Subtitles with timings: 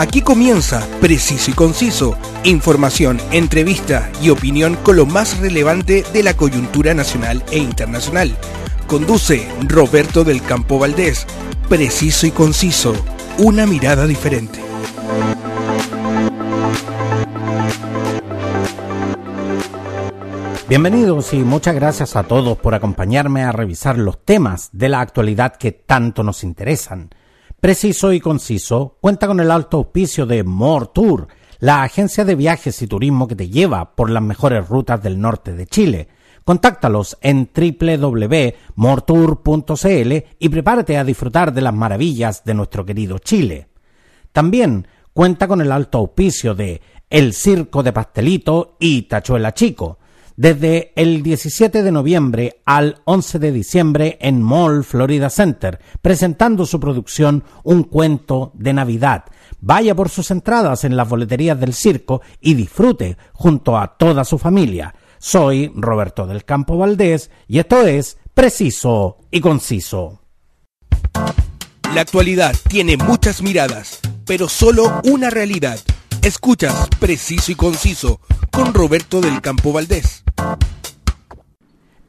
[0.00, 6.32] Aquí comienza Preciso y Conciso, información, entrevista y opinión con lo más relevante de la
[6.32, 8.34] coyuntura nacional e internacional.
[8.86, 11.26] Conduce Roberto del Campo Valdés.
[11.68, 12.94] Preciso y Conciso,
[13.36, 14.58] una mirada diferente.
[20.66, 25.56] Bienvenidos y muchas gracias a todos por acompañarme a revisar los temas de la actualidad
[25.56, 27.10] que tanto nos interesan.
[27.60, 31.28] Preciso y conciso cuenta con el alto auspicio de More Tour,
[31.58, 35.52] la agencia de viajes y turismo que te lleva por las mejores rutas del norte
[35.52, 36.08] de Chile.
[36.42, 43.68] Contáctalos en www.mortour.cl y prepárate a disfrutar de las maravillas de nuestro querido Chile.
[44.32, 46.80] También cuenta con el alto auspicio de
[47.10, 49.98] El Circo de Pastelito y Tachuela Chico
[50.40, 56.80] desde el 17 de noviembre al 11 de diciembre en Mall Florida Center, presentando su
[56.80, 59.24] producción Un cuento de Navidad.
[59.60, 64.38] Vaya por sus entradas en las boleterías del circo y disfrute junto a toda su
[64.38, 64.94] familia.
[65.18, 70.22] Soy Roberto del Campo Valdés y esto es Preciso y Conciso.
[71.94, 75.78] La actualidad tiene muchas miradas, pero solo una realidad.
[76.22, 78.20] Escuchas Preciso y Conciso
[78.50, 80.24] con Roberto del Campo Valdés.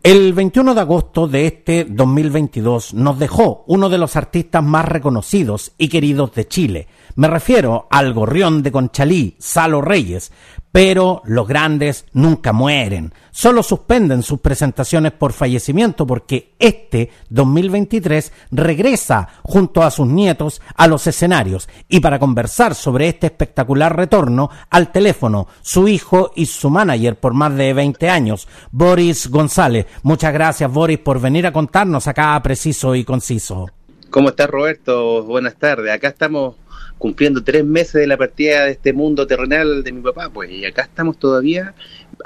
[0.04, 5.74] El 21 de agosto de este 2022 nos dejó uno de los artistas más reconocidos
[5.78, 6.88] y queridos de Chile.
[7.16, 10.32] Me refiero al gorrión de Conchalí, Salo Reyes,
[10.72, 19.28] pero los grandes nunca mueren, solo suspenden sus presentaciones por fallecimiento porque este 2023 regresa
[19.44, 24.92] junto a sus nietos a los escenarios y para conversar sobre este espectacular retorno al
[24.92, 29.88] teléfono su hijo y su manager por más de 20 años, Boris González.
[30.04, 33.68] Muchas gracias Boris por venir a contarnos acá preciso y conciso.
[34.10, 35.24] ¿Cómo estás Roberto?
[35.24, 35.90] Buenas tardes.
[35.90, 36.56] Acá estamos
[37.02, 40.66] cumpliendo tres meses de la partida de este mundo terrenal de mi papá, pues, y
[40.66, 41.74] acá estamos todavía.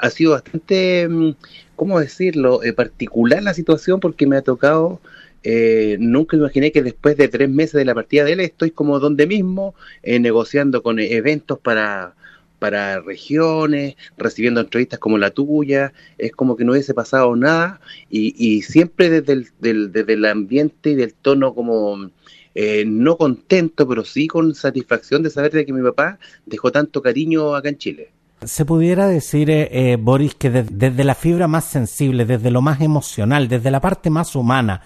[0.00, 1.30] Ha sido bastante, mm,
[1.76, 5.00] ¿cómo decirlo?, eh, particular la situación porque me ha tocado,
[5.44, 9.00] eh, nunca imaginé que después de tres meses de la partida de él estoy como
[9.00, 12.14] donde mismo, eh, negociando con eventos para
[12.58, 17.80] para regiones, recibiendo entrevistas como la tuya, es como que no hubiese pasado nada
[18.10, 22.10] y, y siempre desde el, del, desde el ambiente y del tono como
[22.58, 27.02] eh, no contento, pero sí con satisfacción de saber de que mi papá dejó tanto
[27.02, 28.12] cariño acá en Chile.
[28.42, 32.80] Se pudiera decir, eh, eh, Boris, que desde la fibra más sensible, desde lo más
[32.80, 34.80] emocional, desde la parte más humana,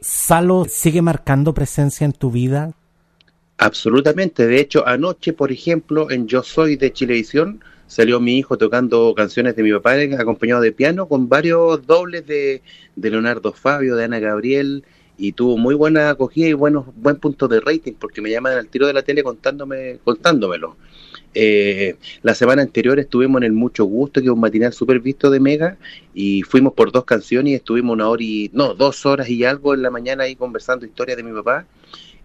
[0.00, 2.72] ¿Salo sigue marcando presencia en tu vida?
[3.58, 4.48] Absolutamente.
[4.48, 9.54] De hecho, anoche, por ejemplo, en Yo Soy de Chilevisión, salió mi hijo tocando canciones
[9.54, 12.62] de mi papá acompañado de piano con varios dobles de,
[12.96, 14.82] de Leonardo Fabio, de Ana Gabriel,
[15.18, 18.68] y tuvo muy buena acogida y buenos buen punto de rating porque me llaman al
[18.68, 20.76] tiro de la tele contándome contándomelo.
[21.38, 25.30] Eh, la semana anterior estuvimos en el Mucho Gusto, que es un matinal súper visto
[25.30, 25.76] de Mega,
[26.14, 29.74] y fuimos por dos canciones y estuvimos una hora y, no, dos horas y algo
[29.74, 31.66] en la mañana ahí conversando historias de mi papá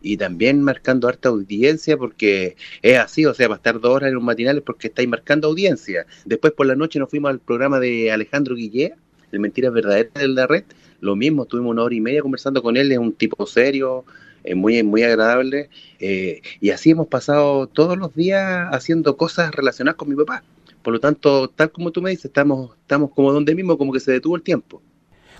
[0.02, 4.18] y también marcando harta audiencia porque es así, o sea, para estar dos horas en
[4.18, 6.06] un matinal es porque estáis marcando audiencia.
[6.26, 8.94] Después por la noche nos fuimos al programa de Alejandro Guillé,
[9.32, 10.64] de Mentiras Verdaderas de la Red,
[11.02, 14.06] lo mismo, estuvimos una hora y media conversando con él, es un tipo serio,
[14.44, 15.70] eh, muy, muy agradable,
[16.00, 20.44] eh, y así hemos pasado todos los días haciendo cosas relacionadas con mi papá.
[20.82, 24.00] Por lo tanto, tal como tú me dices, estamos, estamos como donde mismo, como que
[24.00, 24.82] se detuvo el tiempo.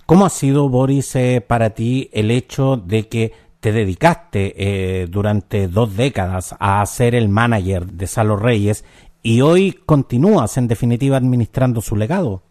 [0.06, 5.96] ¿Cómo ha sido, Boris, eh, para ti el hecho de que te dedicaste durante dos
[5.96, 8.84] décadas a ser el manager de Salo Reyes
[9.22, 12.42] y hoy continúas, en definitiva, administrando su legado?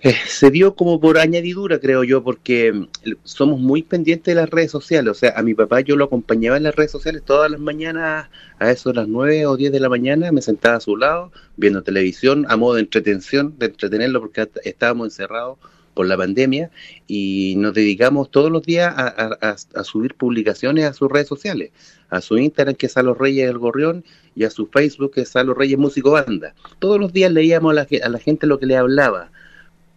[0.00, 2.86] Eh, se dio como por añadidura, creo yo, porque mm,
[3.24, 5.10] somos muy pendientes de las redes sociales.
[5.10, 8.28] O sea, a mi papá yo lo acompañaba en las redes sociales todas las mañanas,
[8.58, 11.32] a eso de las 9 o 10 de la mañana, me sentaba a su lado,
[11.56, 15.58] viendo televisión, a modo de entretención, de entretenerlo, porque estábamos encerrados
[15.94, 16.70] por la pandemia
[17.06, 21.70] y nos dedicamos todos los días a, subir publicaciones a sus redes sociales,
[22.10, 24.04] a su Instagram que es Salo Reyes del Gorrión
[24.34, 26.54] y a su Facebook que es Salo Reyes Músico Banda.
[26.78, 29.30] Todos los días leíamos a a la gente lo que le hablaba,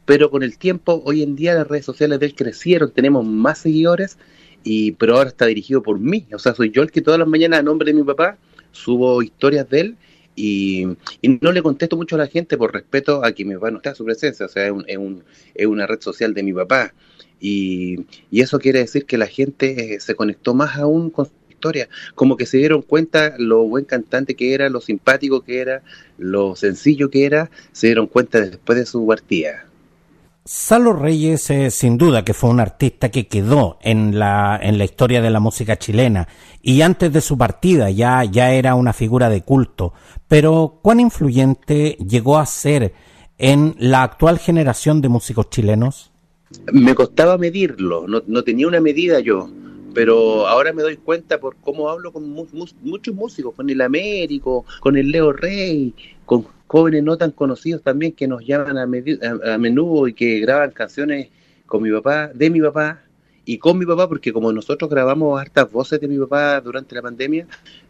[0.07, 3.59] pero con el tiempo, hoy en día las redes sociales de él crecieron, tenemos más
[3.59, 4.17] seguidores,
[4.63, 7.27] y pero ahora está dirigido por mí, o sea, soy yo el que todas las
[7.27, 8.37] mañanas a nombre de mi papá
[8.71, 9.97] subo historias de él
[10.33, 10.87] y,
[11.41, 13.95] no le contesto mucho a la gente por respeto a que mi papá no está
[13.95, 15.23] su presencia, o sea, es, un,
[15.53, 16.93] es, una red social de mi papá.
[17.41, 21.31] Y, y, eso quiere decir que la gente eh, se conectó más aún con su
[21.49, 25.81] historia, como que se dieron cuenta lo buen cantante que era, lo simpático que era,
[26.17, 29.66] lo sencillo que era, se dieron cuenta después de su partida.
[30.49, 34.85] Salo Reyes, eh, sin duda que fue un artista que quedó en la, en la
[34.85, 36.29] historia de la música chilena
[36.61, 39.91] y antes de su partida ya, ya era una figura de culto,
[40.29, 42.93] pero ¿cuán influyente llegó a ser
[43.37, 46.13] en la actual generación de músicos chilenos?
[46.71, 49.49] Me costaba medirlo, no, no tenía una medida yo,
[49.93, 54.95] pero ahora me doy cuenta por cómo hablo con muchos músicos, con el Américo, con
[54.95, 55.93] el Leo Rey,
[56.25, 60.71] con jóvenes no tan conocidos también que nos llaman a, a, menudo y que graban
[60.71, 61.29] canciones
[61.65, 63.01] con mi papá, de mi papá
[63.45, 67.01] y con mi papá, porque como nosotros grabamos hartas voces de mi papá durante la
[67.01, 67.47] pandemia,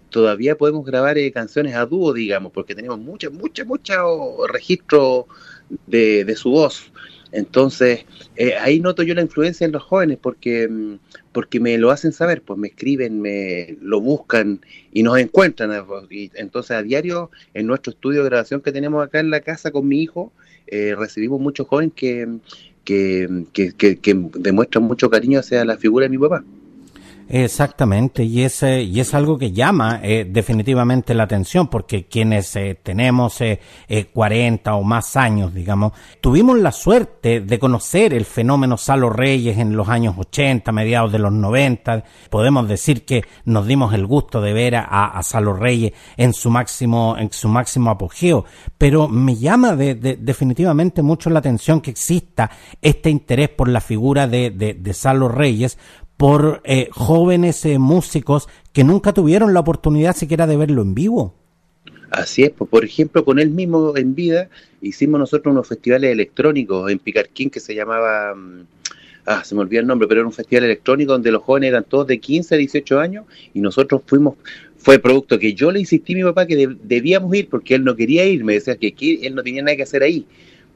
[0.10, 3.98] todavía podemos grabar eh, canciones a dúo, digamos, porque tenemos muchas, muchas, muchos
[4.52, 5.26] registros
[5.88, 6.92] de, de su voz.
[7.32, 11.00] Entonces, eh, ahí noto yo la influencia en los jóvenes porque, mm,
[11.32, 15.72] porque me lo hacen saber, pues me escriben, me lo buscan y nos encuentran.
[16.10, 19.72] Y entonces, a diario, en nuestro estudio de grabación que tenemos acá en la casa
[19.72, 20.32] con mi hijo,
[20.68, 22.40] eh, recibimos muchos jóvenes que,
[22.84, 26.44] que, que, que demuestran mucho cariño hacia la figura de mi papá.
[27.30, 32.80] Exactamente, y es, y es algo que llama eh, definitivamente la atención, porque quienes eh,
[32.82, 33.60] tenemos eh,
[34.14, 35.92] 40 o más años, digamos,
[36.22, 41.20] tuvimos la suerte de conocer el fenómeno Salo Reyes en los años 80, mediados de
[41.20, 42.06] los 90.
[42.30, 46.50] Podemos decir que nos dimos el gusto de ver a, a Salo Reyes en su
[46.50, 48.46] máximo, en su máximo apogeo,
[48.78, 52.50] pero me llama de, de, definitivamente mucho la atención que exista
[52.82, 55.78] este interés por la figura de, de, de Salo Reyes,
[56.18, 61.34] por eh, jóvenes eh, músicos que nunca tuvieron la oportunidad siquiera de verlo en vivo.
[62.10, 64.50] Así es, pues, por ejemplo, con él mismo en vida
[64.82, 68.66] hicimos nosotros unos festivales electrónicos en Picarquín que se llamaba, mm,
[69.26, 71.84] ah, se me olvidó el nombre, pero era un festival electrónico donde los jóvenes eran
[71.84, 74.36] todos de 15 a 18 años y nosotros fuimos,
[74.78, 77.96] fue producto que yo le insistí a mi papá que debíamos ir porque él no
[77.96, 80.26] quería ir, me decía que él no tenía nada que hacer ahí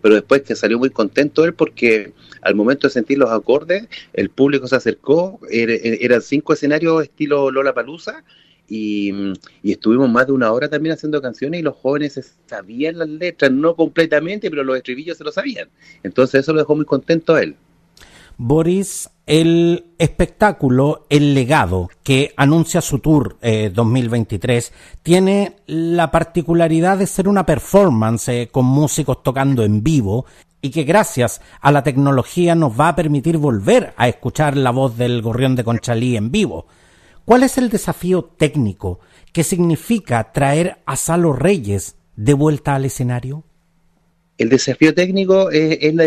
[0.01, 2.11] pero después que salió muy contento él porque
[2.41, 7.73] al momento de sentir los acordes, el público se acercó, eran cinco escenarios estilo Lola
[7.73, 8.23] Palusa,
[8.67, 9.11] y,
[9.61, 13.51] y, estuvimos más de una hora también haciendo canciones y los jóvenes sabían las letras,
[13.51, 15.67] no completamente, pero los estribillos se lo sabían.
[16.03, 17.57] Entonces eso lo dejó muy contento a él.
[18.43, 24.73] Boris, el espectáculo El Legado, que anuncia su tour 2023, eh,
[25.03, 30.25] tiene la particularidad de ser una performance eh, con músicos tocando en vivo
[30.61, 34.97] y que gracias a la tecnología nos va a permitir volver a escuchar la voz
[34.97, 36.67] del gorrión de Conchalí en vivo.
[37.25, 38.99] ¿Cuál es el desafío técnico
[39.31, 43.43] que significa traer a Salo Reyes de vuelta al escenario?
[44.37, 46.05] El desafío técnico es, la,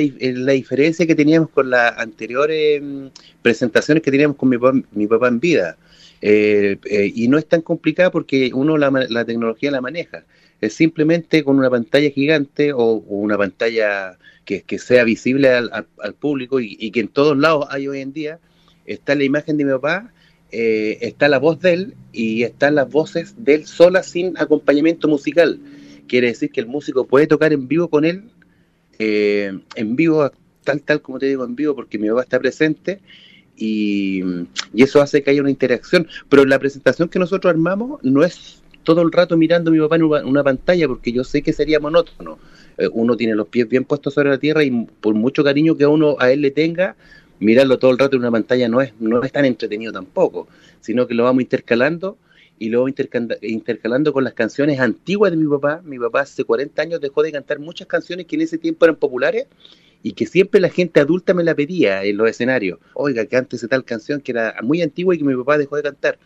[0.53, 3.07] diferencia que teníamos con las anteriores mm,
[3.43, 5.77] presentaciones que teníamos con mi papá, en vida.
[6.21, 10.25] Eh, eh, y no es tan complicada porque uno la, tecnología la maneja.
[10.61, 16.91] Es simplemente con una pantalla gigante o, una pantalla que, sea visible al, público y,
[16.91, 18.39] que en todos lados hay hoy en día.
[18.87, 20.13] Está la imagen de mi papá,
[20.51, 25.09] eh, está la voz de él y están las voces de él sola sin acompañamiento
[25.09, 25.59] musical.
[26.07, 28.25] Quiere decir que el músico puede tocar en vivo con él,
[28.99, 30.31] eh, en vivo,
[30.63, 33.01] tal, tal como te digo, en vivo, porque mi papá está presente
[33.57, 34.23] y,
[34.77, 36.07] eso hace que haya una interacción.
[36.29, 39.97] Pero la presentación que nosotros armamos no es todo el rato mirando a mi papá
[39.97, 42.39] en una, pantalla, porque yo sé que sería monótono.
[42.79, 45.87] Eh, uno tiene los pies bien puestos sobre la tierra y por mucho cariño que
[45.87, 46.97] uno a él le tenga,
[47.41, 50.49] mirarlo todo el rato en una pantalla no es, no es tan entretenido tampoco,
[50.81, 52.17] sino que lo vamos intercalando
[52.59, 55.83] y luego intercalando con las canciones antiguas de mi papá.
[55.85, 58.97] Mi papá hace 40 años dejó de cantar muchas canciones que en ese tiempo eran
[58.97, 59.47] populares
[60.03, 62.79] y que siempre la gente adulta me la pedía en los escenarios.
[62.95, 65.77] Oiga, que antes de tal canción que era muy antigua y que mi papá dejó
[65.77, 66.19] de cantar.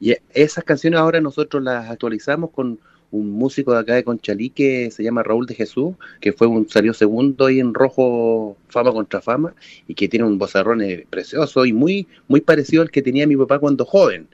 [0.00, 2.80] Y esas canciones ahora nosotros las actualizamos con
[3.10, 6.68] un músico de acá de Conchalí que se llama Raúl de Jesús, que fue un
[6.68, 9.54] salió segundo ahí en rojo fama contra fama
[9.88, 13.58] y que tiene un bozarrón precioso y muy muy parecido al que tenía mi papá
[13.58, 14.28] cuando joven.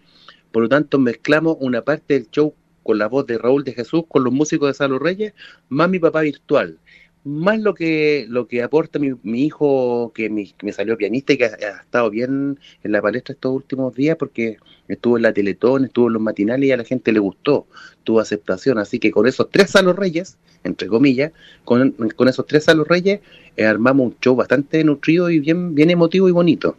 [0.53, 4.05] Por lo tanto, mezclamos una parte del show con la voz de Raúl de Jesús,
[4.09, 5.35] con los músicos de Salo Reyes,
[5.69, 6.79] más mi papá virtual,
[7.27, 11.81] más lo que lo que aporta mi, hijo, que me, salió pianista y que ha,
[11.83, 16.15] estado bien en la palestra estos últimos días, porque estuvo en la Teletón, estuvo en
[16.15, 17.67] los matinales y a la gente le gustó,
[18.05, 18.79] tuvo aceptación.
[18.79, 21.33] Así que con esos tres Salos Reyes, entre comillas,
[21.65, 21.95] con,
[22.29, 23.21] esos tres Salos Reyes,
[23.57, 26.77] eh, armamos un show bastante nutrido y bien, bien emotivo y bonito.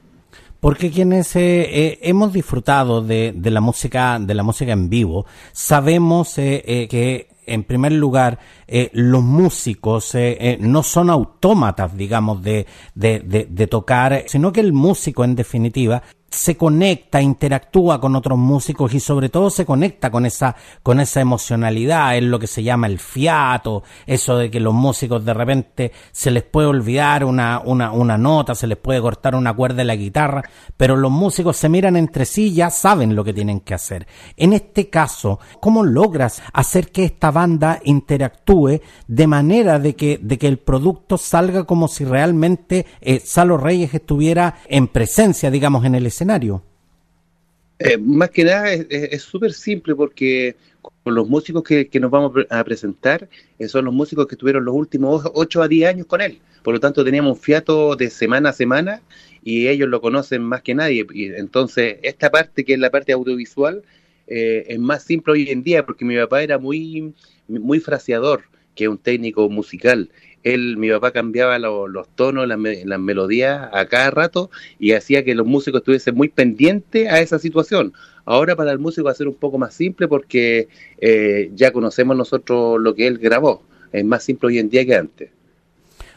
[0.60, 5.26] Porque quienes eh, eh, hemos disfrutado de, de, la música, de la música en vivo,
[5.52, 8.40] sabemos eh, que en primer lugar,
[8.94, 10.14] los músicos
[10.60, 16.04] no son autómatas, digamos, de, de, de, tocar, sino que el músico, en definitiva,
[16.38, 21.20] se conecta, interactúa con otros músicos y sobre todo se conecta con esa, con esa
[21.20, 25.92] emocionalidad, es lo que se llama el fiato, eso de que los músicos de repente
[26.12, 29.86] se les puede olvidar una, una, una nota, se les puede cortar una cuerda de
[29.86, 30.44] la guitarra,
[30.78, 34.08] pero los músicos se miran entre sí y ya saben lo que tienen que hacer.
[34.36, 40.38] En este caso, ¿cómo logras hacer que esta banda interactúe de manera de que, de
[40.38, 45.96] que el producto salga como si realmente eh, Salo Reyes estuviera en presencia, digamos, en
[45.96, 46.27] el escenario?
[47.80, 50.56] Eh, más que nada es súper simple porque
[51.04, 53.30] con los músicos que, nos vamos a presentar
[53.60, 56.40] eh, son los músicos que estuvieron los últimos 8 a 10 años con él.
[56.64, 59.02] Por lo tanto, teníamos un fiato de semana a semana
[59.44, 61.06] y ellos lo conocen más que nadie.
[61.14, 63.84] Y entonces, esta parte que es la parte audiovisual
[64.28, 67.14] eh, es más simple hoy en día porque mi papá era muy,
[67.48, 68.44] muy fraseador,
[68.76, 70.10] que es un técnico musical
[70.54, 74.50] él, mi papá cambiaba los tonos, las, melodías a cada rato
[74.80, 77.94] y hacía que los músicos estuviesen muy pendientes a esa situación.
[78.26, 80.68] Ahora para el músico va a ser un poco más simple porque
[81.00, 83.64] eh, ya conocemos nosotros lo que él grabó.
[83.92, 85.30] Es más simple hoy en día que antes.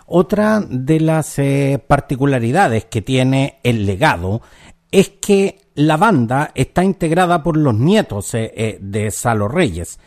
[0.06, 4.42] Otra de las eh, particularidades que tiene el legado
[4.90, 10.00] es que la banda está integrada por los nietos eh, de Salo Reyes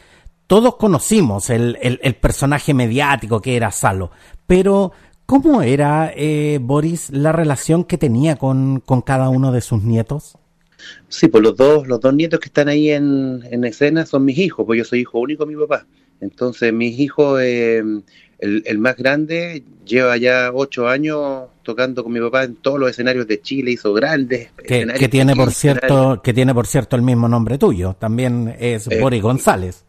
[0.48, 4.12] todos conocimos el, el, personaje mediático que era Salo,
[4.46, 4.92] pero
[5.26, 10.38] ¿cómo era, eh, Boris, la relación que tenía con, con, cada uno de sus nietos?
[11.08, 14.38] Sí, pues los dos, los dos nietos que están ahí en, en escena son mis
[14.38, 15.86] hijos, pues yo soy hijo único de mi papá.
[16.20, 17.84] Entonces, mis hijos, eh,
[18.40, 22.90] el, el, más grande, lleva ya ocho años tocando con mi papá en todos los
[22.90, 27.02] escenarios de Chile, hizo grandes que, que tiene por cierto Que tiene, por cierto, el
[27.02, 29.86] mismo nombre tuyo, también es eh, Boris González.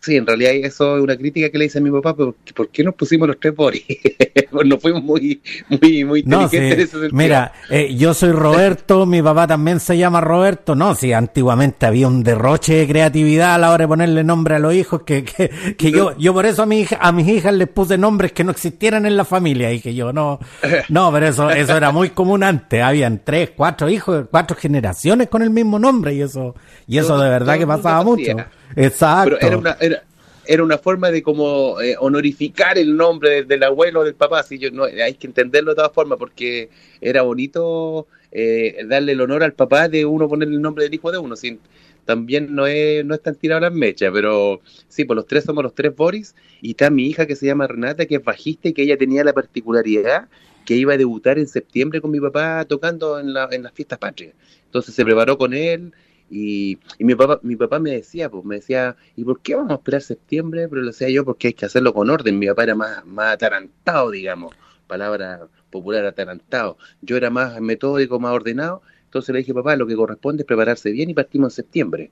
[0.00, 2.68] Sí, en realidad eso es una crítica que le hice a mi papá, pero ¿por
[2.70, 3.84] qué nos pusimos los tres Boris?
[4.50, 9.46] pues no fuimos muy, muy, muy inteligentes no, Mira, eh, yo soy Roberto, mi papá
[9.46, 10.74] también se llama Roberto.
[10.74, 14.58] No, sí, antiguamente había un derroche de creatividad a la hora de ponerle nombre a
[14.58, 17.52] los hijos, que, que, que yo, yo por eso a, mi hija, a mis hijas
[17.52, 19.70] les puse nombres que no existieran en la familia.
[19.70, 20.40] Y que yo no,
[20.88, 22.82] no, pero eso, eso era muy común antes.
[22.82, 26.54] Habían tres, cuatro hijos, cuatro generaciones con el mismo nombre y eso,
[26.86, 28.36] y eso de verdad que pasaba mucho.
[28.76, 29.36] Exacto.
[29.38, 30.02] Pero era una, era,
[30.46, 34.40] era una forma de como eh, honorificar el nombre del, abuelo o del papá.
[34.40, 39.20] Así yo, no, hay que entenderlo de todas formas porque era bonito eh, darle el
[39.20, 41.36] honor al papá de uno poner el nombre del hijo de uno.
[41.36, 41.60] Sin,
[42.04, 45.62] también no es, no es tan tirado las mechas, pero sí, pues los tres somos
[45.62, 48.72] los tres Boris y está mi hija que se llama Renata, que es bajista y
[48.72, 50.28] que ella tenía la particularidad
[50.64, 53.98] que iba a debutar en septiembre con mi papá tocando en, la, en las fiestas
[53.98, 54.34] patrias.
[54.64, 55.92] Entonces se preparó con él,
[56.30, 59.74] y, mi papá mi papá me decía, pues me decía, ¿y por qué vamos a
[59.74, 60.68] esperar septiembre?
[60.68, 62.38] Pero lo decía yo porque hay que hacerlo con orden.
[62.38, 64.54] Mi papá era más, más atarantado, digamos,
[64.86, 66.78] palabra popular, atarantado.
[67.02, 68.82] Yo era más metódico, más ordenado.
[69.04, 72.10] Entonces le dije, papá, lo que corresponde es prepararse bien y partimos en septiembre.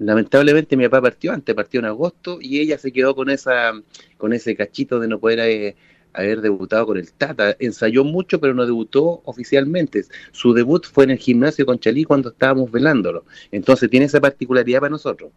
[0.00, 3.72] Lamentablemente mi papá partió antes, partió en agosto y ella se quedó con esa
[4.18, 5.76] con ese cachito de no poder eh,
[6.12, 7.56] haber debutado con el Tata.
[7.58, 10.04] Ensayó mucho, pero no debutó oficialmente.
[10.32, 13.24] Su debut fue en el gimnasio con Chalí cuando estábamos velándolo.
[13.50, 15.30] Entonces tiene esa particularidad para nosotros.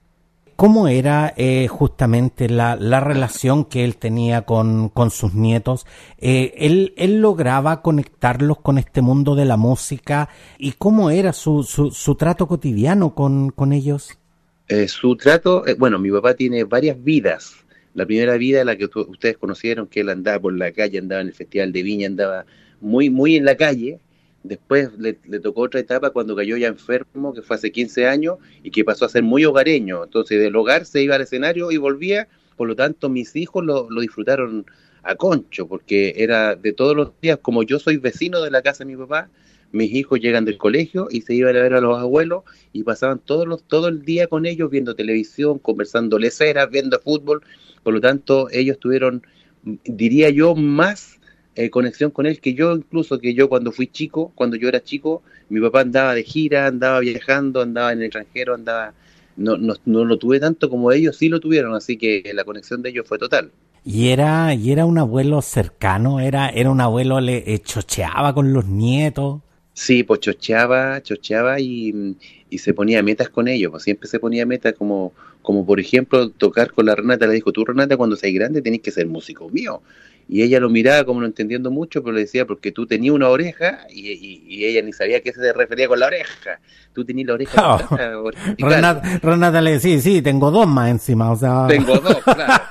[0.56, 5.88] ¿Cómo era eh, justamente la, la, relación que él tenía con, con sus nietos?
[6.20, 10.30] Eh, él, él, lograba conectarlos con este mundo de la música?
[10.60, 14.20] ¿Y cómo era su, su, su trato cotidiano con, con ellos?
[14.68, 17.56] Eh, su trato, eh, bueno, mi papá tiene varias vidas.
[17.94, 21.28] La primera vida, la que ustedes conocieron, que él andaba por la calle, andaba en
[21.28, 22.46] el Festival de Viña, andaba
[22.82, 24.00] muy, muy en la calle.
[24.44, 28.72] Después le, tocó otra etapa cuando cayó ya enfermo, que fue hace 15 años, y
[28.72, 30.04] que pasó a ser muy hogareño.
[30.04, 32.28] Entonces, del hogar se iba al escenario y volvía.
[32.58, 34.66] Por lo tanto, mis hijos lo, lo disfrutaron
[35.04, 38.84] a concho, porque era de todos los días, como yo soy vecino de la casa
[38.84, 39.30] de mi papá,
[39.74, 43.20] mis hijos llegan del colegio y se iban a ver a los abuelos y pasaban
[43.20, 47.42] todos los, todo el día con ellos viendo televisión, conversando leceras, viendo fútbol.
[47.82, 49.25] Por lo tanto, ellos tuvieron,
[49.63, 51.20] diría yo, más
[51.56, 54.84] eh, conexión con él que yo, incluso que yo cuando fui chico, cuando yo era
[54.84, 58.94] chico, mi papá andaba de gira, andaba viajando, andaba en el extranjero, andaba...
[59.36, 62.84] No, no, no lo tuve tanto como ellos sí lo tuvieron, así que la conexión
[62.84, 63.50] de ellos fue total.
[63.84, 68.53] Y era, y era un abuelo cercano, era, era un abuelo le eh, chocheaba con
[68.53, 69.42] los nietos.
[69.74, 72.15] Sí, pues chocheaba, chocheaba y,
[72.50, 76.30] y, se ponía metas con ellos, pues siempre se ponía metas como, como por ejemplo
[76.30, 79.50] tocar con la Renata, le dijo, tú Renata cuando seas grande tenés que ser músico
[79.50, 79.82] mío.
[80.27, 83.30] Y ella lo miraba como no entendiendo mucho, pero le decía, porque tú tenías una
[83.30, 86.60] oreja y, ella ni sabía a qué se refería con la oreja.
[86.94, 87.75] Tú tenías la oreja.
[87.75, 88.32] Oh.
[89.22, 91.68] Renata, le decía, sí, tengo dos más encima, o sea...
[91.68, 92.63] Tengo dos, claro.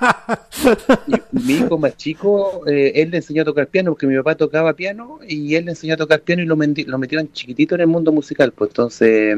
[1.32, 4.72] mi hijo más chico, eh, él le enseñó a tocar piano, porque mi papá tocaba
[4.74, 7.86] piano, y él le enseñó a tocar piano y lo, lo metieron chiquitito en el
[7.86, 8.52] mundo musical.
[8.52, 9.36] Pues entonces,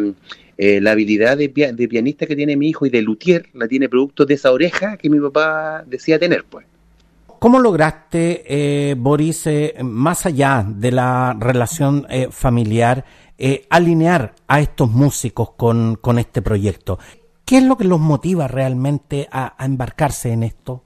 [0.57, 3.89] eh, la habilidad de, de pianista que tiene mi hijo y de luthier la tiene
[3.89, 6.67] producto de esa oreja que mi papá decía tener, pues.
[7.45, 13.05] ¿Cómo lograste, eh, Boris, eh, más allá de la relación eh, familiar,
[13.69, 16.99] alinear a estos músicos con, este proyecto?
[17.45, 20.85] ¿Qué es lo que los motiva realmente a, embarcarse en esto?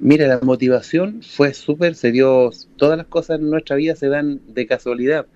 [0.00, 4.40] Mira, la motivación fue súper, se dio, todas las cosas en nuestra vida se dan
[4.48, 5.26] de casualidad.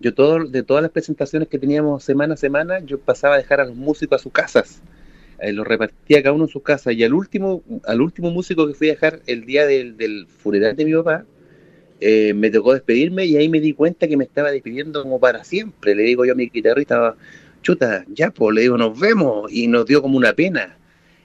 [0.00, 3.60] Yo todo, de todas las presentaciones que teníamos semana a semana, yo pasaba a dejar
[3.60, 4.82] a los músicos a sus casas
[5.40, 8.74] eh, lo repartía cada uno en su casa y al último al último músico que
[8.74, 11.24] fui a dejar el día del, funeral de mi papá
[12.00, 15.44] eh, me tocó despedirme y ahí me di cuenta que me estaba despidiendo como para
[15.44, 15.94] siempre.
[15.94, 17.14] Le digo yo a mi guitarrista
[17.62, 20.76] chuta ya pues le digo nos vemos y nos dio como una pena.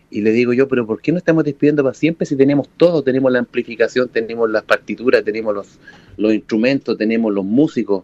[0.09, 3.03] Y le digo yo pero ¿por qué no estamos despidiendo para siempre si tenemos todo
[3.03, 5.79] tenemos la amplificación tenemos las partituras tenemos los
[6.17, 8.03] los instrumentos tenemos los músicos.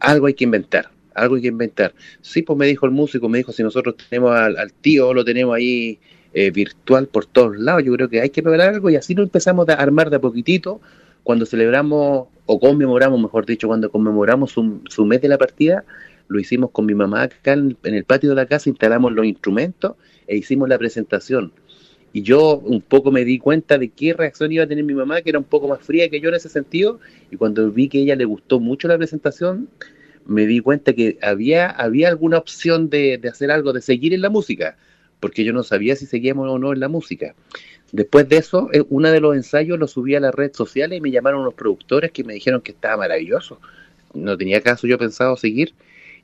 [0.00, 1.94] Algo hay que inventar algo hay que inventar.
[2.20, 5.56] Sí, pues me dijo el músico, me dijo, si nosotros tenemos al, tío, lo tenemos
[5.56, 5.98] ahí
[6.34, 9.22] eh, virtual por todos lados, yo creo que hay que preparar algo y así lo
[9.22, 10.80] empezamos a armar de a poquitito.
[11.22, 15.84] Cuando celebramos, o conmemoramos, mejor dicho, cuando conmemoramos su, mes de la partida,
[16.28, 19.96] lo hicimos con mi mamá acá en, el patio de la casa, instalamos los instrumentos
[20.28, 21.52] e hicimos la presentación.
[22.12, 25.20] Y yo un poco me di cuenta de qué reacción iba a tener mi mamá,
[25.20, 27.98] que era un poco más fría que yo en ese sentido, y cuando vi que
[27.98, 29.68] a ella le gustó mucho la presentación,
[30.26, 34.30] me di cuenta que había, había alguna opción de, hacer algo, de seguir en la
[34.30, 34.76] música,
[35.20, 37.34] porque yo no sabía si seguíamos o no en la música.
[37.92, 41.00] Después de eso, eh, uno de los ensayos lo subí a las redes sociales y
[41.00, 43.60] me llamaron unos productores que me dijeron que estaba maravilloso.
[44.14, 45.74] No tenía caso yo pensado seguir,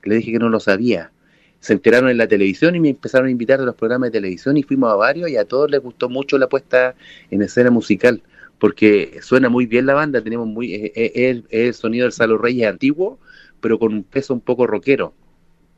[0.03, 1.13] le dije que no lo sabía.
[1.61, 4.57] Se enteraron en la televisión y me empezaron a invitar a los programas de televisión
[4.57, 6.97] y fuimos a varios y a todos les gustó mucho la puesta
[7.31, 8.21] en escena musical
[8.63, 12.69] porque suena muy bien la banda, tenemos muy eh, eh, el, sonido del Salo Reyes
[12.69, 13.19] antiguo,
[13.63, 15.15] pero con un peso un poco rockero,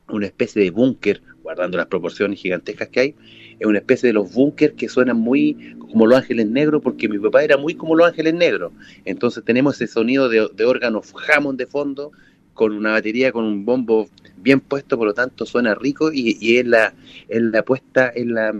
[0.09, 3.15] una especie de búnker, guardando las proporciones gigantescas que hay,
[3.59, 7.19] es una especie de los búnker que suenan muy como los ángeles negros, porque mi
[7.19, 8.73] papá era muy como los ángeles negros.
[9.05, 12.11] Entonces tenemos ese sonido de, de órgano Hammond de fondo,
[12.53, 16.65] con una batería, con un bombo bien puesto, por lo tanto suena rico y, es,
[16.65, 16.93] la,
[17.27, 18.53] es la puesta, en la,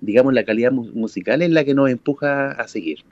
[0.00, 3.04] digamos, la calidad musical es la que nos empuja a seguir.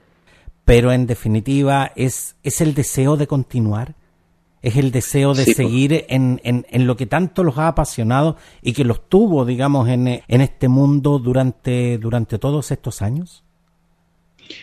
[0.65, 3.95] Pero en definitiva, ¿es, es el deseo de continuar?
[4.61, 8.83] Es el deseo de seguir en, en, lo que tanto los ha apasionado y que
[8.83, 13.43] los tuvo, digamos, en, en este mundo durante, durante todos estos años?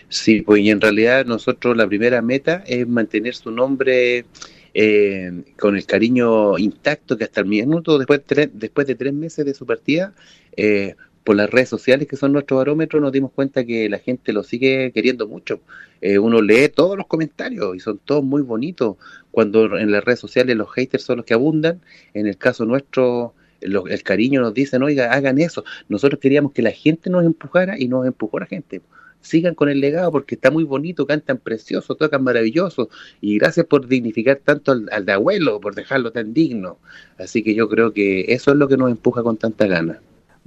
[0.09, 4.27] Sí, pues y en realidad nosotros la primera meta es mantener su nombre
[4.75, 9.45] eh, con el cariño intacto que hasta el minuto, después de, después de tres meses
[9.45, 10.13] de su partida,
[10.57, 10.95] eh,
[11.29, 14.43] por las redes sociales que son nuestro barómetro nos dimos cuenta que la gente lo
[14.43, 15.61] sigue queriendo mucho.
[16.01, 18.97] Eh, uno lee todos los comentarios y son todos muy bonitos.
[19.31, 21.83] Cuando en las redes sociales los haters son los que abundan,
[22.15, 25.65] en el caso nuestro el cariño nos dicen, oiga, hagan eso.
[25.91, 28.81] Nosotros queríamos que la gente nos empujara y nos empujó la gente.
[29.21, 32.89] Sigan con el legado porque está muy bonito, cantan precioso, tocan maravilloso
[33.21, 36.79] y gracias por dignificar tanto al, al de abuelo, por dejarlo tan digno.
[37.19, 40.01] Así que yo creo que eso es lo que nos empuja con tanta gana.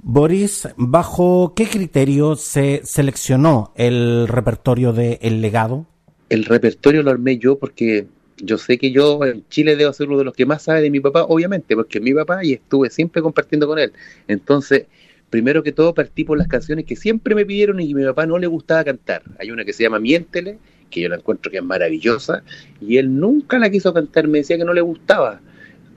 [0.04, 5.86] Boris, ¿bajo qué criterio se seleccionó el repertorio de El Legado?
[6.28, 10.18] El repertorio lo armé yo porque yo sé que yo en Chile debo ser uno
[10.18, 12.90] de los que más sabe de mi papá, obviamente, porque es mi papá y estuve
[12.90, 13.92] siempre compartiendo con él.
[14.26, 14.86] Entonces,
[15.30, 18.26] primero que todo partí por las canciones que siempre me pidieron y que mi papá
[18.26, 19.22] no le gustaba cantar.
[19.38, 20.58] Hay una que se llama Miéntele,
[20.90, 22.42] que yo la encuentro que es maravillosa,
[22.80, 25.40] y él nunca la quiso cantar, me decía que no le gustaba.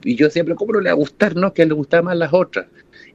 [0.04, 1.34] Y yo siempre, ¿cómo no le va a gustar?
[1.34, 2.66] No, que a él le gustaban más las otras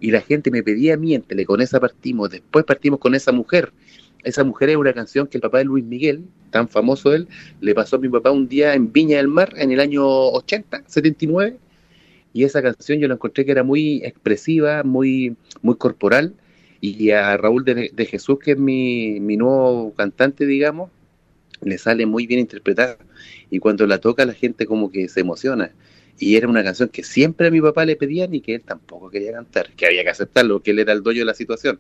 [0.02, 3.72] y la gente me pedía miéntele, con esa partimos, después partimos con esa mujer.
[4.24, 7.28] Esa mujer es una canción que el papá de Luis Miguel, tan famoso él,
[7.62, 10.84] le pasó a mi papá un día en Viña del Mar en el año 80,
[10.88, 11.58] 79,
[12.34, 16.34] y esa canción yo la encontré que era muy expresiva, muy, muy corporal,
[16.82, 20.90] y a Raúl de, Jesús, que es mi, mi nuevo cantante, digamos,
[21.62, 22.98] le sale muy bien interpretada,
[23.52, 25.72] y cuando la toca la gente como que se emociona
[26.20, 29.10] y era una canción que siempre a mi papá le pedían y que él tampoco
[29.10, 31.80] quería cantar, que había que aceptarlo, que él era el dueño de la situación.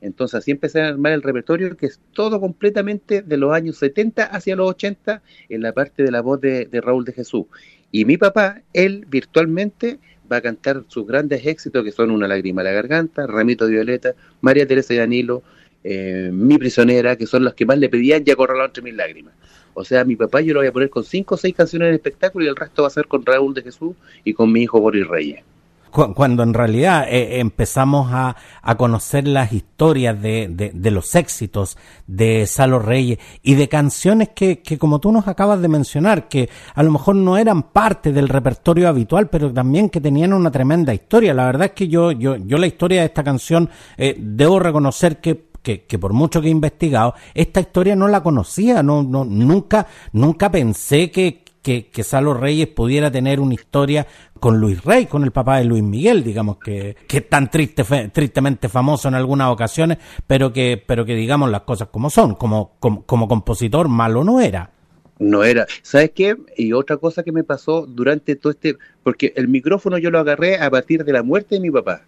[0.00, 4.24] Entonces así empecé a armar el repertorio, que es todo completamente de los años 70
[4.24, 7.46] hacia los 80, en la parte de la voz de, Raúl de Jesús.
[7.90, 9.98] Y mi papá, él virtualmente
[10.30, 13.72] va a cantar sus grandes éxitos, que son Una lágrima a la garganta, Ramito de
[13.72, 15.42] Violeta, María Teresa de Danilo,
[15.82, 19.34] eh, Mi prisionera, que son los que más le pedían y acorralado entre mis lágrimas.
[19.78, 21.94] O sea, mi papá yo lo voy a poner con cinco o seis canciones de
[21.94, 24.80] espectáculo y el resto va a ser con Raúl de Jesús y con mi hijo
[24.80, 25.44] Boris Reyes
[25.90, 28.36] cuando en realidad eh, empezamos a,
[28.76, 35.00] conocer las historias de, los éxitos de Salo Reyes y de canciones que, que, como
[35.00, 39.30] tú nos acabas de mencionar, que a lo mejor no eran parte del repertorio habitual,
[39.30, 41.32] pero también que tenían una tremenda historia.
[41.32, 45.16] La verdad es que yo, yo, yo la historia de esta canción eh, debo reconocer
[45.16, 49.86] que que, por mucho que he investigado, esta historia no la conocía, no, no, nunca,
[50.12, 54.06] nunca pensé que, que, que Salo Reyes pudiera tener una historia
[54.40, 57.84] con Luis Rey, con el papá de Luis Miguel, digamos, que, que es tan triste,
[58.12, 62.76] tristemente famoso en algunas ocasiones, pero que, pero que digamos las cosas como son, como,
[62.78, 64.70] como, como compositor malo no era.
[65.18, 65.66] No era.
[65.82, 66.36] ¿Sabes qué?
[66.56, 68.76] Y otra cosa que me pasó durante todo este...
[69.02, 72.02] Porque el micrófono yo lo agarré a partir de la muerte de mi papá.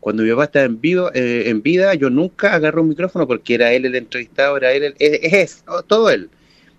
[0.00, 3.54] Cuando mi papá estaba en, vivo, eh, en vida, yo nunca agarré un micrófono porque
[3.54, 6.30] era él el entrevistado, era él, el, es, todo él.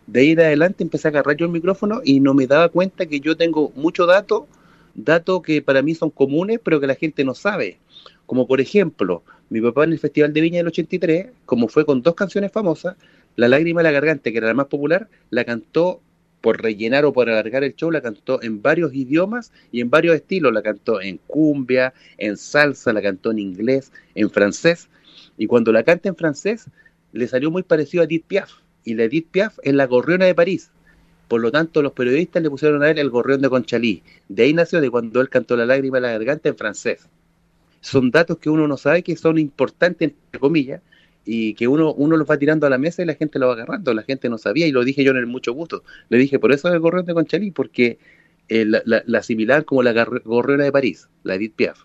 [0.07, 3.05] De ahí en adelante empecé a agarrar yo el micrófono y no me daba cuenta
[3.05, 4.47] que yo tengo mucho dato,
[4.95, 7.77] datos que para mí son comunes, pero que la gente no sabe.
[8.25, 12.01] Como por ejemplo, mi papá en el Festival de Viña del 83, como fue con
[12.01, 12.95] dos canciones famosas,
[13.35, 16.01] La lágrima de la garganta, que era la más popular, la cantó
[16.41, 20.15] por rellenar o por alargar el show, la cantó en varios idiomas y en varios
[20.15, 20.51] estilos.
[20.51, 24.89] La cantó en cumbia, en salsa, la cantó en inglés, en francés.
[25.37, 26.65] Y cuando la canta en francés,
[27.13, 28.51] le salió muy parecido a Edith Piaf
[28.83, 30.71] y la Edith Piaf es la gorriona de París.
[31.27, 34.03] Por lo tanto, los periodistas le pusieron a él el gorrión de Conchalí.
[34.27, 37.07] De ahí nació de cuando él cantó La lágrima de la garganta en francés.
[37.79, 40.81] Son datos que uno no sabe que son importantes, entre comillas,
[41.25, 43.53] y que uno, uno los va tirando a la mesa y la gente lo va
[43.53, 43.93] agarrando.
[43.93, 45.83] La gente no sabía y lo dije yo en mucho gusto.
[46.09, 47.99] Le dije, por eso es el gorrión de Conchalí, porque
[48.49, 49.93] eh, la, la, similar como la
[50.25, 51.83] gorriona de París, la Edith Piaf.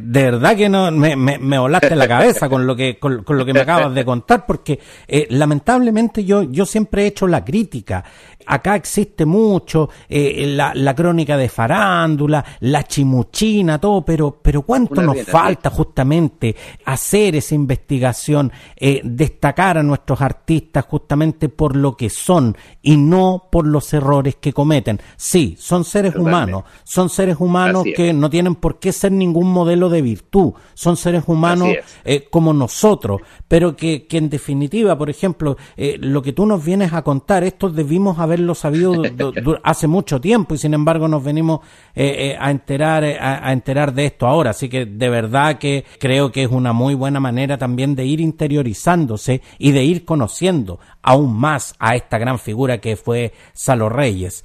[0.00, 3.44] De verdad que no me, me, me volaste la cabeza con lo que con, lo
[3.44, 8.04] que me acabas de contar, porque eh, lamentablemente yo yo siempre he hecho la crítica.
[8.50, 15.02] Acá existe mucho, eh, la, la, crónica de farándula, la chimuchina, todo, pero, pero ¿cuánto
[15.02, 16.56] nos falta justamente
[16.86, 23.48] hacer esa investigación, eh, destacar a nuestros artistas justamente por lo que son y no
[23.52, 24.98] por los errores que cometen?
[25.16, 29.87] Sí, son seres humanos, son seres humanos que no tienen por qué ser ningún modelo
[29.88, 31.68] de virtud, son seres humanos
[32.04, 36.64] eh, como nosotros, pero que, que en definitiva, por ejemplo, eh, lo que tú nos
[36.64, 39.02] vienes a contar, esto debimos haber lo sabido
[39.62, 41.60] hace mucho tiempo y sin embargo nos venimos
[41.94, 44.50] eh, eh, a enterar eh, a, enterar de esto ahora.
[44.50, 48.20] Así que de verdad que creo que es una muy buena manera también de ir
[48.20, 54.44] interiorizándose y de ir conociendo aún más a esta gran figura que fue Salo Reyes.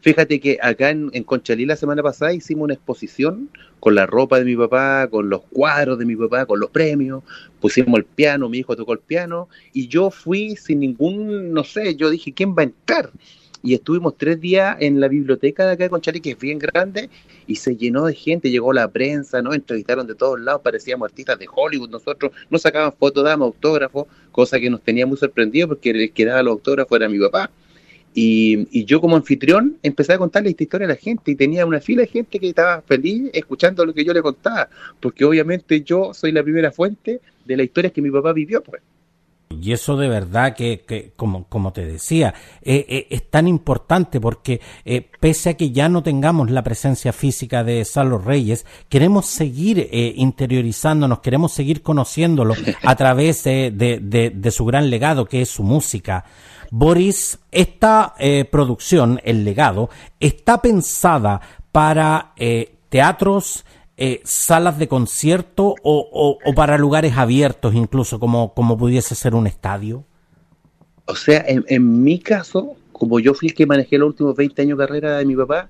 [0.00, 3.50] Fíjate que acá en, en Conchalí la semana pasada hicimos una exposición
[3.82, 7.24] con la ropa de mi papá, con los cuadros de mi papá, con los premios,
[7.60, 11.96] pusimos el piano, mi hijo tocó el piano, y yo fui sin ningún, no sé,
[11.96, 13.10] yo dije, ¿quién va a entrar?
[13.64, 17.10] y estuvimos tres días en la biblioteca de acá de Conchalí, que es bien grande,
[17.48, 19.52] y se llenó de gente, llegó la prensa, ¿no?
[19.52, 24.60] Entrevistaron de todos lados, parecíamos artistas de Hollywood, nosotros nos sacaban fotos, dábamos autógrafos, cosa
[24.60, 27.50] que nos tenía muy sorprendido porque el que daba los autógrafos era mi papá.
[28.14, 31.80] Y, yo como anfitrión empecé a contarle esta historia a la gente y tenía una
[31.80, 34.68] fila de gente que estaba feliz escuchando lo que yo le contaba,
[35.00, 38.82] porque obviamente yo soy la primera fuente de la historia que mi papá vivió, pues.
[39.60, 44.60] Y eso de verdad que, como, como te decía, eh, eh, es tan importante porque
[44.84, 49.88] eh, pese a que ya no tengamos la presencia física de Salo Reyes, queremos seguir
[49.92, 56.24] interiorizándonos, queremos seguir conociéndolo a través de, de, su gran legado que es su música.
[56.74, 58.14] Boris, esta
[58.50, 62.34] producción, El legado, está pensada para
[62.88, 63.64] teatros,
[63.96, 70.04] eh, salas de concierto o, para lugares abiertos incluso, como, como pudiese ser un estadio?
[71.04, 74.78] O sea, en, mi caso, como yo fui el que manejé los últimos 20 años
[74.78, 75.68] de carrera de mi papá,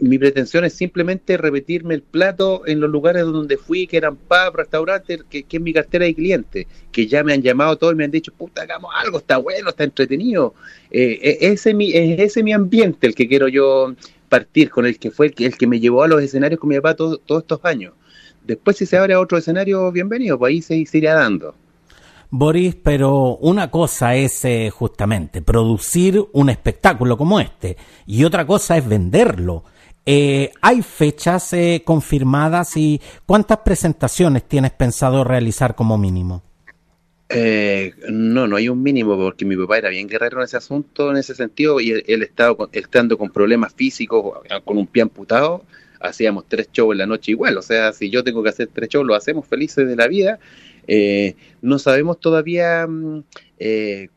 [0.00, 4.54] mi pretensión es simplemente repetirme el plato en los lugares donde fui, que eran pubs,
[4.54, 8.04] restaurantes, que, es mi cartera de clientes, que ya me han llamado todos y me
[8.04, 10.54] han dicho, puta, hagamos algo, está bueno, está entretenido.
[10.90, 13.94] Eh, e, ese, mi, es ese mi ambiente el que quiero yo
[14.28, 16.70] partir, con el que fue el que, el que me llevó a los escenarios con
[16.70, 17.92] mi papá todos estos años.
[18.42, 21.54] Después si se abre a otro escenario, bienvenido, pues ahí se, iría dando.
[22.30, 28.78] Boris, pero una cosa es eh, justamente producir un espectáculo como este y otra cosa
[28.78, 29.64] es venderlo.
[30.06, 36.42] Eh, ¿Hay fechas eh, confirmadas y cuántas presentaciones tienes pensado realizar como mínimo?
[37.28, 41.10] Eh, no, no hay un mínimo porque mi papá era bien guerrero en ese asunto,
[41.10, 45.64] en ese sentido, y él, estaba estando con problemas físicos, con un pie amputado,
[46.00, 48.88] hacíamos tres shows en la noche igual, o sea, si yo tengo que hacer tres
[48.88, 50.40] shows, lo hacemos felices de la vida.
[50.88, 53.22] Eh, no sabemos todavía mm,
[53.60, 54.08] eh,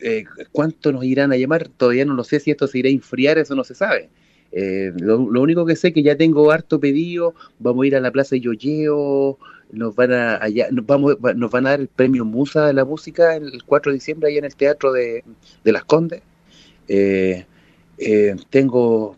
[0.00, 1.68] eh, ¿cuánto nos irán a llamar?
[1.68, 4.10] Todavía no lo sé si esto se irá a enfriar, eso no se sabe.
[4.56, 8.00] Eh, lo, único que sé es que ya tengo harto pedido, vamos a ir a
[8.00, 9.36] la Plaza Yoyeo,
[9.72, 12.84] nos van a allá, nos vamos, nos van a dar el premio Musa de la
[12.84, 15.24] música el 4 de diciembre ahí en el Teatro de,
[15.64, 16.22] Las Condes.
[16.86, 17.46] Eh,
[18.48, 19.16] tengo,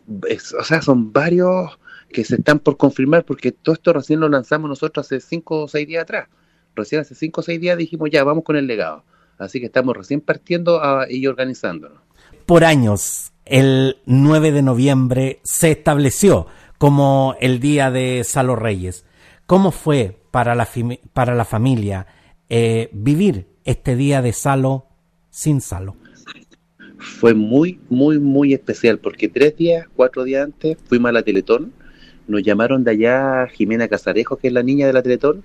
[0.59, 1.79] o sea, son varios
[2.11, 5.68] que se están por confirmar porque todo esto recién lo lanzamos nosotros hace 5 o
[5.68, 6.29] 6 días atrás.
[6.75, 9.05] Recién hace 5 o 6 días dijimos ya, vamos con el legado.
[9.37, 11.99] Así que estamos recién partiendo y organizándonos.
[12.46, 16.47] Por años, el 9 de noviembre se estableció
[16.79, 19.05] como el Día de Salo Reyes.
[19.47, 20.69] ¿Cómo fue para la,
[21.13, 22.07] para la familia
[22.49, 24.87] eh, vivir este día de Salo
[25.31, 25.97] sin Salo?
[26.99, 31.73] Fue muy, muy, muy especial porque tres días, cuatro días antes fuimos a la Teletón,
[32.27, 35.45] nos llamaron de allá Jimena Casarejo, que es la niña de la Teletón,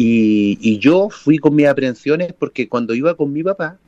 [0.00, 3.78] y, yo fui con mis aprensiones porque cuando iba con mi papá,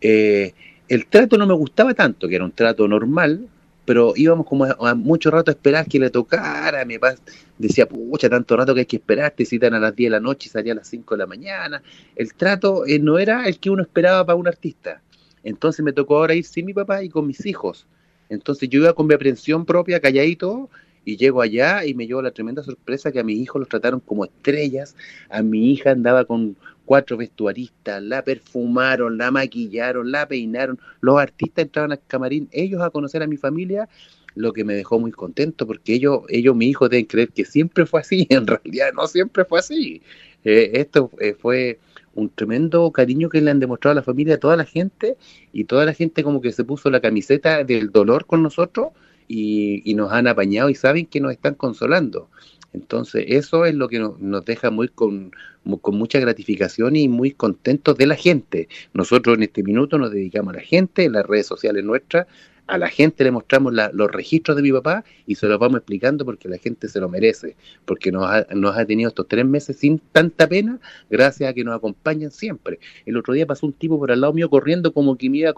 [0.00, 0.54] eh,
[0.92, 3.48] el trato no me gustaba tanto, que era un trato normal,
[3.86, 6.84] pero íbamos como a, mucho rato a esperar que le tocara.
[6.84, 7.14] Mi papá
[7.56, 10.20] decía, pucha, tanto rato que hay que esperar, te citan a las 10 de la
[10.20, 11.82] noche y salía a las 5 de la mañana.
[12.14, 15.00] El trato eh, no era el que uno esperaba para un artista.
[15.42, 17.86] Entonces me tocó ahora ir sin mi papá y con mis hijos.
[18.28, 20.68] Entonces yo iba con mi aprensión propia, calladito,
[21.06, 24.00] y llego allá y me llevo la tremenda sorpresa que a mis hijos los trataron
[24.00, 24.94] como estrellas.
[25.30, 30.78] A mi hija andaba con cuatro vestuaristas, la perfumaron, la maquillaron, la peinaron.
[31.00, 33.88] Los artistas entraban al camarín, ellos a conocer a mi familia,
[34.34, 37.86] lo que me dejó muy contento porque ellos, ellos mi hijo deben creer que siempre
[37.86, 38.26] fue así.
[38.30, 40.02] En realidad no siempre fue así.
[40.44, 41.78] Eh, esto eh, fue
[42.14, 45.16] un tremendo cariño que le han demostrado a la familia, a toda la gente,
[45.52, 48.88] y toda la gente como que se puso la camiseta del dolor con nosotros
[49.28, 52.28] y, nos han apañado y saben que nos están consolando.
[52.72, 55.32] Entonces, eso es lo que nos, deja muy con,
[55.80, 58.68] con mucha gratificación y muy contentos de la gente.
[58.94, 62.26] Nosotros en este minuto nos dedicamos a la gente, en las redes sociales nuestras,
[62.66, 66.24] a la gente le mostramos los registros de mi papá y se los vamos explicando
[66.24, 69.76] porque la gente se lo merece, porque nos ha, nos ha tenido estos tres meses
[69.76, 70.78] sin tanta pena,
[71.10, 72.78] gracias a que nos acompañan siempre.
[73.04, 75.50] El otro día pasó un tipo por al lado mío corriendo como que me iba
[75.50, 75.54] a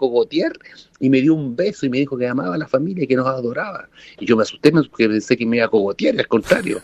[0.99, 3.15] y me dio un beso y me dijo que amaba a la familia y que
[3.15, 3.89] nos adoraba.
[4.19, 6.79] Y yo me asusté porque pensé que me iba a al contrario,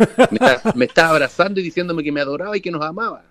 [0.75, 3.23] me estaba abrazando y diciéndome que me adoraba y que nos amaba.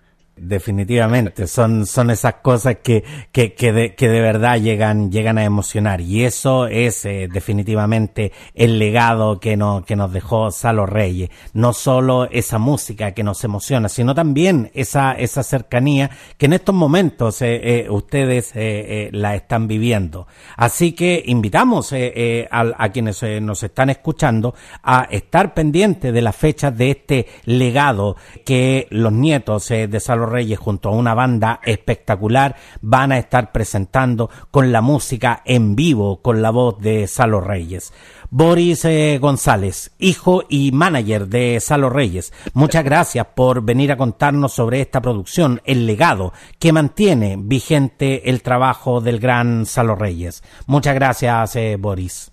[0.42, 5.44] Definitivamente, son, son esas cosas que, que, que, de, que de verdad llegan, llegan a
[5.44, 11.28] emocionar y eso es eh, definitivamente el legado que, no, que nos dejó Salo Reyes.
[11.52, 16.74] No solo esa música que nos emociona, sino también esa, esa cercanía que en estos
[16.74, 18.54] momentos eh, eh, ustedes
[19.12, 20.26] la están viviendo.
[20.56, 26.76] Así que invitamos a, a, quienes nos están escuchando a estar pendientes de las fechas
[26.78, 33.12] de este legado que los nietos de Salo Reyes junto a una banda espectacular van
[33.12, 37.92] a estar presentando con la música en vivo con la voz de Salo Reyes.
[38.30, 44.52] Boris eh, González, hijo y manager de Salo Reyes, muchas gracias por venir a contarnos
[44.52, 50.44] sobre esta producción, el legado que mantiene vigente el trabajo del gran Salo Reyes.
[50.66, 52.30] Muchas gracias, eh, Boris.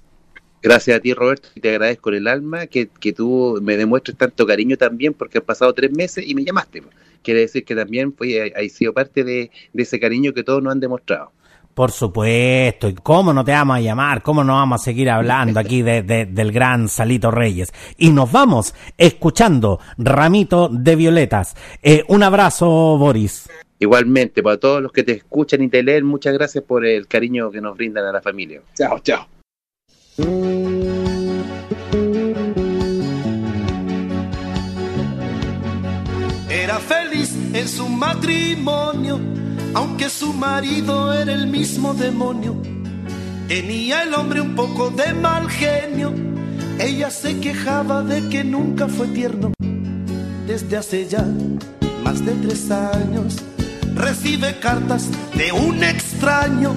[0.62, 4.46] Gracias a ti, Roberto, y te agradezco el alma que, que tú me demuestres tanto
[4.46, 6.84] cariño también, porque han pasado tres meses y me llamaste.
[7.22, 10.80] Quiere decir que también fue, ha sido parte de, ese cariño que todos nos han
[10.80, 11.32] demostrado.
[11.74, 15.60] Por supuesto, y cómo no te vamos a llamar, cómo no vamos a seguir hablando
[15.60, 17.72] aquí de, del gran Salito Reyes.
[17.98, 21.56] Y nos vamos escuchando Ramito de Violetas.
[21.84, 23.48] Eh, un abrazo, Boris.
[23.80, 27.52] Igualmente, para todos los que te escuchan y te leen, muchas gracias por el cariño
[27.52, 28.62] que nos brindan a la familia.
[28.74, 29.37] Chao, chao.
[36.88, 39.19] Feliz en su matrimonio,
[39.73, 42.56] aunque su marido era el mismo demonio.
[43.47, 46.13] Tenía el hombre un poco de mal genio,
[46.80, 49.54] ella se quejaba de que nunca fue tierno.
[50.45, 51.26] Desde hace ya
[52.04, 53.36] más de tres años
[53.95, 56.76] recibe cartas de un extraño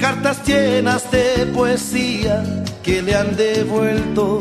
[0.00, 4.38] cartas llenas de poesía que le han devuelto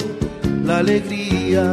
[0.64, 1.72] la alegría.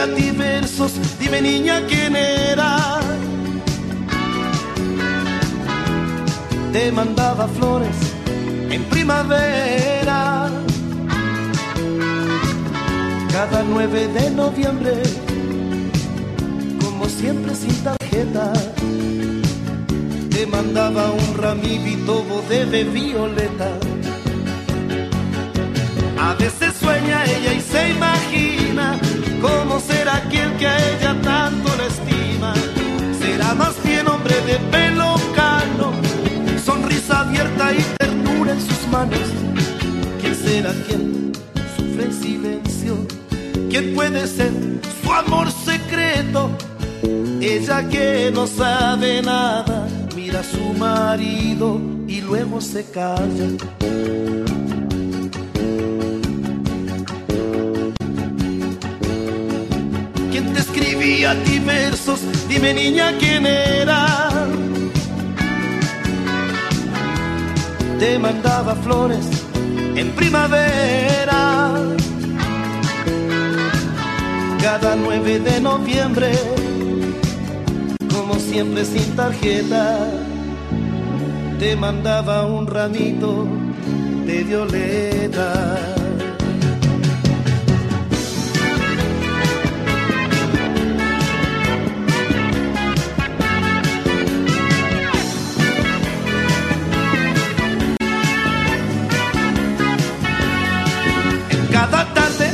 [0.00, 0.92] Escribía a ti versos?
[1.18, 3.00] Dime niña quién era.
[6.72, 7.96] Te mandaba flores
[8.70, 10.50] en primavera.
[13.32, 15.02] Cada 9 de noviembre
[17.08, 18.52] siempre sin tarjeta.
[20.30, 23.70] Te mandaba un ramito de violeta.
[26.18, 28.98] A veces sueña ella y se imagina
[29.40, 32.54] cómo será aquel que a ella tanto la estima.
[33.18, 35.92] Será más bien hombre de pelo cano,
[36.64, 39.26] sonrisa abierta y ternura en sus manos.
[40.20, 41.32] ¿Quién será quien
[41.76, 43.06] sufre en silencio?
[43.70, 44.52] ¿Quién puede ser
[45.02, 46.50] su amor secreto?
[47.40, 53.48] Ella que no sabe nada, mira a su marido y luego se calla.
[61.20, 62.20] Te escribía a ti versos?
[62.48, 64.28] Dime niña quién era.
[67.98, 69.26] Te mandaba flores
[69.96, 71.72] en primavera.
[74.62, 76.32] Cada 9 de noviembre
[78.12, 80.10] como siempre sin tarjeta,
[81.58, 83.46] te mandaba un ramito
[84.26, 86.09] de violeta.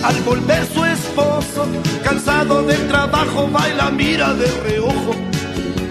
[0.06, 1.66] Al volver su esposo,
[2.04, 5.14] cansado del trabajo, baila, mira de reojo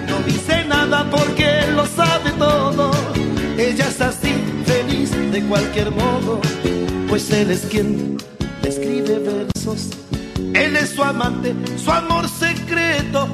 [0.08, 2.92] no dice nada porque él lo sabe todo.
[3.58, 4.34] Ella es así,
[4.66, 6.40] feliz de cualquier modo,
[7.08, 8.18] pues él es quien
[8.64, 9.90] escribe versos.
[10.54, 13.28] Él es su amante, su amor secreto.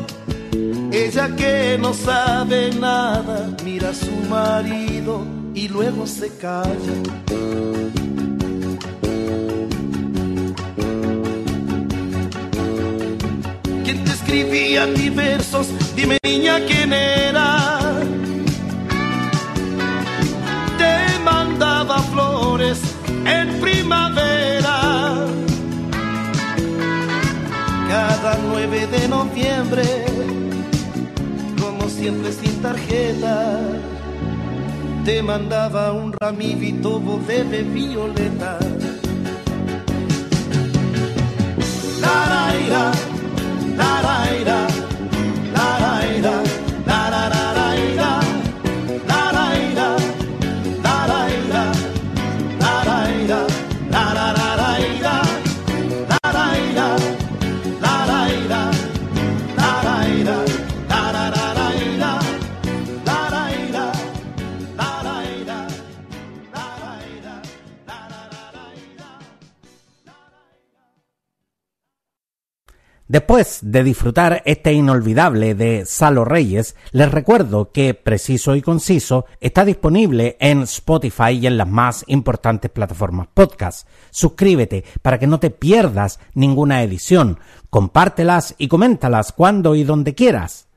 [0.91, 7.20] Ella que no sabe nada, mira a su marido y luego se calla.
[14.31, 15.67] ¿Quién te escribía a ti versos?
[15.93, 17.99] Dime niña quién era.
[20.77, 22.79] Te mandaba flores
[23.25, 25.25] en primavera.
[27.89, 29.83] Cada 9 de noviembre,
[31.59, 33.59] como siempre sin tarjeta,
[35.03, 38.59] te mandaba un ramito de violeta.
[42.01, 42.25] La
[44.01, 44.10] la
[44.43, 44.90] Navidad.
[73.11, 79.65] Después de disfrutar este inolvidable de Salo Reyes, les recuerdo que Preciso y Conciso está
[79.65, 83.85] disponible en Spotify y en las más importantes plataformas podcast.
[84.11, 87.37] Suscríbete para que no te pierdas ninguna edición,
[87.69, 90.69] compártelas y coméntalas cuando y donde quieras.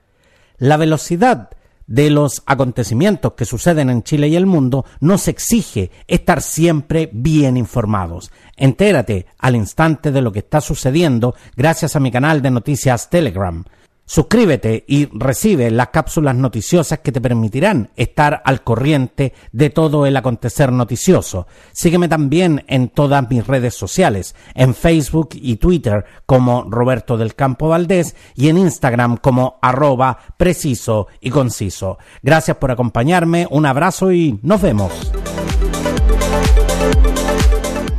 [0.58, 1.50] La velocidad
[1.86, 7.56] de los acontecimientos que suceden en Chile y el mundo nos exige estar siempre bien
[7.56, 8.30] informados.
[8.56, 13.64] Entérate al instante de lo que está sucediendo gracias a mi canal de noticias Telegram.
[14.06, 20.16] Suscríbete y recibe las cápsulas noticiosas que te permitirán estar al corriente de todo el
[20.16, 21.46] acontecer noticioso.
[21.72, 27.68] Sígueme también en todas mis redes sociales, en Facebook y Twitter como Roberto del Campo
[27.68, 31.98] Valdés y en Instagram como arroba preciso y conciso.
[32.22, 34.92] Gracias por acompañarme, un abrazo y nos vemos.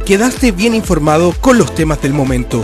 [0.06, 2.64] Quedaste bien informado con los temas del momento.